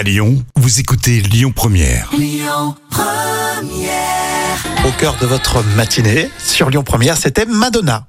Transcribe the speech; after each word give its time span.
À 0.00 0.02
Lyon, 0.02 0.42
vous 0.56 0.80
écoutez 0.80 1.20
Lyon 1.20 1.52
Première. 1.54 2.10
Au 4.88 4.90
cœur 4.98 5.14
de 5.20 5.26
votre 5.26 5.62
matinée, 5.76 6.30
sur 6.42 6.70
Lyon 6.70 6.82
Première, 6.82 7.18
c'était 7.18 7.44
Madonna. 7.44 8.06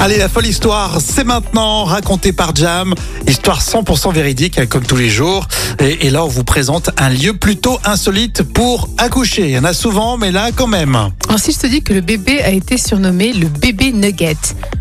Allez, 0.00 0.18
la 0.18 0.28
folle 0.28 0.48
histoire, 0.48 1.00
c'est 1.00 1.22
maintenant, 1.22 1.84
racontée 1.84 2.32
par 2.32 2.56
Jam. 2.56 2.92
Histoire 3.28 3.60
100% 3.62 4.12
véridique, 4.12 4.68
comme 4.68 4.84
tous 4.84 4.96
les 4.96 5.10
jours. 5.10 5.46
Et, 5.78 6.08
et 6.08 6.10
là, 6.10 6.24
on 6.24 6.28
vous 6.28 6.42
présente 6.42 6.90
un 6.96 7.10
lieu 7.10 7.34
plutôt 7.34 7.78
insolite 7.84 8.42
pour 8.42 8.88
accoucher. 8.98 9.44
Il 9.44 9.50
y 9.50 9.58
en 9.58 9.64
a 9.64 9.72
souvent, 9.72 10.16
mais 10.16 10.32
là, 10.32 10.50
quand 10.50 10.66
même. 10.66 10.96
Alors 11.28 11.38
si 11.38 11.52
je 11.52 11.58
te 11.58 11.66
dis 11.68 11.82
que 11.82 11.92
le 11.92 12.00
bébé 12.00 12.40
a 12.42 12.50
été 12.50 12.78
surnommé 12.78 13.32
le 13.32 13.46
bébé 13.46 13.92
nugget, 13.92 14.36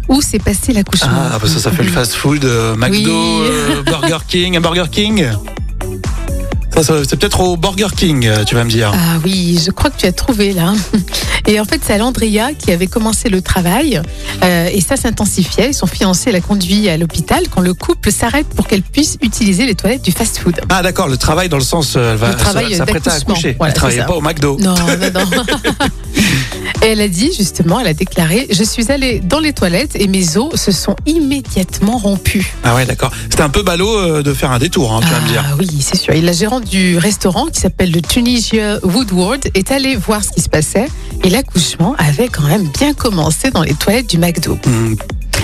où 0.07 0.21
s'est 0.21 0.39
passé 0.39 0.73
l'accouchement? 0.73 1.09
Ah, 1.13 1.37
parce 1.39 1.53
que 1.53 1.59
ça 1.59 1.69
fait 1.69 1.83
le 1.83 1.91
fast-food, 1.91 2.45
euh, 2.45 2.75
McDo, 2.75 3.11
Oui. 3.41 3.47
euh, 3.51 3.83
Burger 3.83 4.19
King, 4.27 4.57
un 4.57 4.61
Burger 4.61 4.85
King. 4.91 5.27
C'est 6.83 7.15
peut-être 7.17 7.39
au 7.39 7.57
Burger 7.57 7.87
King, 7.95 8.27
euh, 8.27 8.43
tu 8.43 8.55
vas 8.55 8.63
me 8.63 8.69
dire. 8.69 8.91
Ah 8.93 9.17
oui, 9.23 9.59
je 9.63 9.71
crois 9.71 9.89
que 9.89 9.97
tu 9.97 10.05
as 10.05 10.11
trouvé 10.11 10.53
là. 10.53 10.73
Et 11.47 11.59
en 11.59 11.65
fait, 11.65 11.81
c'est 11.83 11.93
Alandria 11.93 12.53
qui 12.53 12.71
avait 12.71 12.87
commencé 12.87 13.29
le 13.29 13.41
travail 13.41 14.01
euh, 14.43 14.69
et 14.71 14.81
ça 14.81 14.95
s'intensifiait. 14.95 15.73
Son 15.73 15.87
fiancé 15.87 16.31
l'a 16.31 16.41
conduit 16.41 16.89
à 16.89 16.97
l'hôpital 16.97 17.45
quand 17.49 17.61
le 17.61 17.73
couple 17.73 18.11
s'arrête 18.11 18.47
pour 18.47 18.67
qu'elle 18.67 18.83
puisse 18.83 19.17
utiliser 19.21 19.65
les 19.65 19.75
toilettes 19.75 20.03
du 20.03 20.11
fast-food. 20.11 20.59
Ah, 20.69 20.83
d'accord, 20.83 21.07
le 21.07 21.17
travail 21.17 21.49
dans 21.49 21.57
le 21.57 21.63
sens, 21.63 21.95
euh, 21.95 22.11
elle 22.11 22.17
va 22.17 22.29
Le 22.29 22.35
travail 22.35 22.65
elle 22.69 22.77
s'apprête 22.77 23.07
à 23.07 23.13
accoucher. 23.13 23.55
Voilà, 23.57 23.71
elle 23.73 23.77
travaillait 23.77 24.05
pas 24.05 24.15
au 24.15 24.21
McDo. 24.21 24.57
Non, 24.59 24.75
non, 24.75 24.85
non. 25.13 25.43
Et 26.83 26.87
elle 26.87 27.01
a 27.01 27.07
dit 27.07 27.31
justement, 27.35 27.79
elle 27.79 27.87
a 27.87 27.93
déclaré, 27.93 28.47
je 28.49 28.63
suis 28.63 28.91
allée 28.91 29.19
dans 29.19 29.39
les 29.39 29.53
toilettes 29.53 29.95
et 29.95 30.07
mes 30.07 30.37
os 30.37 30.55
se 30.55 30.71
sont 30.71 30.95
immédiatement 31.05 31.97
rompus. 31.97 32.45
Ah 32.63 32.75
ouais, 32.75 32.85
d'accord. 32.85 33.11
C'était 33.29 33.43
un 33.43 33.49
peu 33.49 33.63
ballot 33.63 33.97
euh, 33.97 34.23
de 34.23 34.33
faire 34.33 34.51
un 34.51 34.59
détour, 34.59 34.93
hein, 34.93 34.99
tu 35.01 35.09
vas 35.09 35.19
me 35.21 35.27
dire. 35.27 35.43
Ah 35.47 35.55
oui, 35.57 35.67
c'est 35.81 35.97
sûr. 35.97 36.13
Et 36.13 36.21
la 36.21 36.33
gérante 36.33 36.65
du 36.65 36.97
restaurant, 36.97 37.47
qui 37.47 37.59
s'appelle 37.59 37.91
le 37.91 38.01
Tunisia 38.01 38.79
Woodward, 38.83 39.49
est 39.53 39.71
allée 39.71 39.95
voir 39.95 40.23
ce 40.23 40.31
qui 40.31 40.41
se 40.41 40.49
passait. 40.49 40.87
Et 41.23 41.29
l'accouchement 41.29 41.95
avait 41.97 42.27
quand 42.27 42.43
même 42.47 42.67
bien 42.77 42.93
commencé 42.93 43.49
dans 43.51 43.63
les 43.63 43.73
toilettes 43.73 44.09
du 44.09 44.17
McDo. 44.17 44.57
Hmm. 44.65 44.95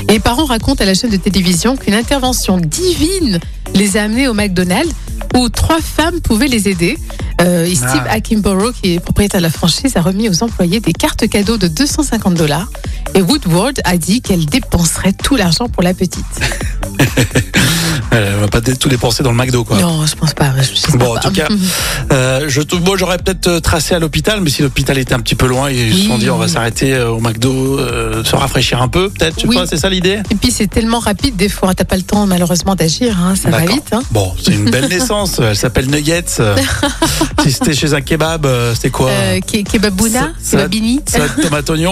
Et 0.09 0.13
les 0.13 0.19
parents 0.19 0.45
racontent 0.45 0.83
à 0.83 0.85
la 0.85 0.93
chaîne 0.93 1.09
de 1.09 1.17
télévision 1.17 1.77
qu'une 1.77 1.93
intervention 1.93 2.57
divine 2.57 3.39
les 3.73 3.97
a 3.97 4.03
amenés 4.03 4.27
au 4.27 4.33
McDonald's 4.33 4.93
où 5.35 5.49
trois 5.49 5.79
femmes 5.79 6.21
pouvaient 6.21 6.47
les 6.47 6.69
aider. 6.69 6.97
Euh, 7.43 7.65
et 7.65 7.75
Steve 7.75 8.03
Ah. 8.07 8.13
Akinborough, 8.13 8.73
qui 8.73 8.93
est 8.95 8.99
propriétaire 8.99 9.39
de 9.41 9.43
la 9.43 9.51
franchise, 9.51 9.95
a 9.97 10.01
remis 10.01 10.29
aux 10.29 10.43
employés 10.43 10.79
des 10.79 10.93
cartes 10.93 11.27
cadeaux 11.27 11.57
de 11.57 11.67
250 11.67 12.35
dollars. 12.35 12.69
Et 13.15 13.21
Woodward 13.21 13.81
a 13.83 13.97
dit 13.97 14.21
qu'elle 14.21 14.45
dépenserait 14.45 15.13
tout 15.13 15.35
l'argent 15.35 15.67
pour 15.67 15.83
la 15.83 15.93
petite. 15.93 16.25
Tout 18.79 18.89
dépenser 18.89 19.23
dans 19.23 19.31
le 19.31 19.37
McDo, 19.37 19.63
quoi. 19.63 19.79
Non, 19.79 20.05
je 20.05 20.15
pense 20.15 20.33
pas. 20.33 20.51
Bon, 20.95 21.15
en 21.15 21.19
tout 21.19 21.31
cas, 21.31 21.47
Euh, 22.11 22.45
je, 22.47 22.61
moi, 22.85 22.95
j'aurais 22.97 23.17
peut-être 23.17 23.47
euh, 23.47 23.59
tracé 23.59 23.95
à 23.95 23.99
l'hôpital, 23.99 24.39
mais 24.41 24.49
si 24.49 24.61
l'hôpital 24.61 24.97
était 24.97 25.13
un 25.13 25.19
petit 25.19 25.35
peu 25.35 25.47
loin, 25.47 25.71
ils 25.71 25.91
se 25.91 25.95
Oui. 25.95 26.07
sont 26.07 26.17
dit 26.17 26.29
on 26.29 26.37
va 26.37 26.47
s'arrêter 26.47 26.93
euh, 26.93 27.09
au 27.09 27.19
McDo, 27.19 27.79
euh, 27.79 28.23
se 28.23 28.35
rafraîchir 28.35 28.81
un 28.81 28.87
peu, 28.87 29.09
peut-être. 29.09 29.39
Je 29.41 29.47
Oui. 29.47 29.57
c'est 29.69 29.77
ça 29.77 29.89
l'idée? 29.89 30.19
Et 30.29 30.35
puis 30.35 30.51
c'est 30.51 30.67
tellement 30.67 30.99
rapide, 30.99 31.35
des 31.35 31.49
fois, 31.49 31.73
t'as 31.73 31.85
pas 31.85 31.95
le 31.95 32.03
temps 32.03 32.25
malheureusement 32.27 32.75
d'agir, 32.75 33.17
hein, 33.19 33.35
ça 33.41 33.49
va 33.49 33.59
vite. 33.65 33.85
Hein. 33.93 34.01
Bon, 34.11 34.33
c'est 34.43 34.53
une 34.53 34.69
belle 34.69 34.87
naissance. 34.89 35.39
Elle 35.39 35.55
s'appelle 35.55 35.89
Nuggets. 35.89 36.23
Si 37.43 37.51
c'était 37.51 37.73
chez 37.73 37.93
un 37.93 37.99
kebab, 37.99 38.47
c'était 38.73 38.89
quoi? 38.89 39.09
Euh, 39.09 39.39
ke- 39.41 39.63
kebabouna, 39.69 40.31
kebabini. 40.49 41.01
Salade 41.05 41.31
tomate 41.41 41.69
oignon 41.71 41.91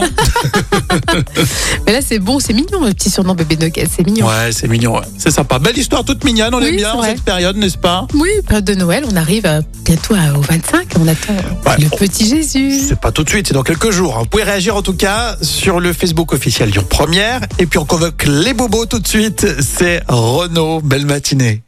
Mais 1.86 1.94
là 1.94 2.00
c'est 2.02 2.20
bon, 2.20 2.40
c'est 2.40 2.54
mignon 2.54 2.86
le 2.86 2.94
petit 2.94 3.10
surnom 3.10 3.36
bébé 3.36 3.58
nugget, 3.58 3.88
c'est 3.94 4.06
mignon. 4.06 4.28
Ouais, 4.28 4.52
c'est 4.52 4.68
mignon. 4.68 4.94
ouais. 4.96 5.06
C'est 5.18 5.32
sympa. 5.32 5.60
Belle 5.60 5.78
histoire, 5.78 6.04
toute 6.06 6.24
mignonne. 6.24 6.54
On 6.54 6.60
Oui, 6.60 6.71
aime 6.72 6.78
bien 6.78 6.96
vrai. 6.96 7.10
cette 7.16 7.24
période, 7.24 7.56
n'est-ce 7.58 7.78
pas? 7.78 8.08
Oui, 8.14 8.30
période 8.48 8.66
de 8.66 8.76
Noël, 8.76 9.04
on 9.12 9.16
arrive 9.16 9.46
euh, 9.46 9.62
bientôt 9.86 10.16
au 10.16 10.42
25, 10.42 10.88
on 11.00 11.08
attend 11.08 11.34
Ouais, 11.66 11.78
le 11.80 11.88
on- 11.92 11.98
petit 11.98 12.28
Jésus. 12.28 12.80
C'est 12.88 13.00
pas 13.00 13.12
tout 13.12 13.24
de 13.24 13.30
suite, 13.30 13.48
c'est 13.48 13.54
dans 13.54 13.64
quelques 13.64 13.92
jours. 13.92 14.18
Vous 14.20 14.26
pouvez 14.26 14.44
réagir 14.44 14.76
en 14.76 14.82
tout 14.82 14.94
cas 14.96 15.36
sur 15.42 15.80
le 15.80 15.94
Facebook 15.94 16.34
officiel 16.34 16.70
Lyon 16.70 16.86
Première. 16.90 17.42
Et 17.60 17.66
puis 17.66 17.80
on 17.80 17.86
convoque 17.86 18.26
les 18.28 18.54
bobos 18.54 18.86
tout 18.86 19.00
de 19.00 19.08
suite. 19.08 19.46
C'est 19.62 20.04
Renaud. 20.08 20.82
Belle 20.82 21.06
matinée. 21.06 21.64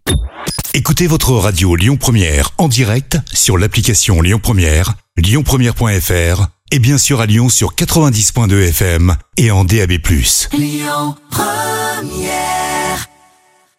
Écoutez 0.75 1.06
votre 1.08 1.31
radio 1.34 1.75
Lyon 1.75 1.97
Première 1.97 2.50
en 2.58 2.68
direct 2.68 3.18
sur 3.31 3.58
l'application 3.59 4.22
Lyon 4.22 4.40
Première, 4.42 4.94
lyonpremière.fr 5.18 6.47
et 6.72 6.80
bien 6.80 6.97
sûr 6.97 7.22
à 7.22 7.28
Lyon 7.28 7.50
sur 7.50 7.75
90.2 7.75 8.69
FM 8.69 9.16
et 9.38 9.52
en 9.52 9.63
DAB+. 9.63 9.94